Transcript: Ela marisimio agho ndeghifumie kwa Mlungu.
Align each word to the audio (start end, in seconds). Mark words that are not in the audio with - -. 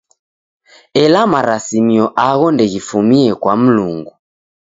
Ela 1.03 1.21
marisimio 1.31 2.05
agho 2.27 2.47
ndeghifumie 2.53 3.31
kwa 3.41 3.53
Mlungu. 3.61 4.13